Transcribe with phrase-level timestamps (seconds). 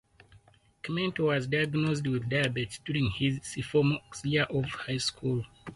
[0.81, 5.45] Kmet was diagnosed with diabetes during his sophomore year of high school.